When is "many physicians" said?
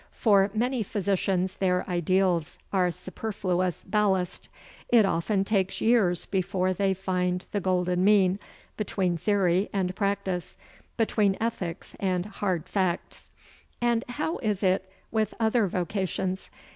0.55-1.57